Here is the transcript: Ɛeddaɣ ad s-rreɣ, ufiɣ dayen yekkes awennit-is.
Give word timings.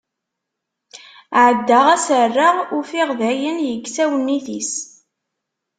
Ɛeddaɣ 1.43 1.85
ad 1.93 1.99
s-rreɣ, 2.05 2.55
ufiɣ 2.77 3.09
dayen 3.19 3.57
yekkes 3.69 3.95
awennit-is. 4.03 4.73